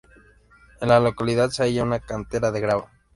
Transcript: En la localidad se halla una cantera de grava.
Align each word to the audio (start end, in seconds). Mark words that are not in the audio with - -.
En 0.79 0.87
la 0.89 0.99
localidad 0.99 1.51
se 1.51 1.61
halla 1.61 1.83
una 1.83 1.99
cantera 1.99 2.49
de 2.51 2.59
grava. 2.59 2.89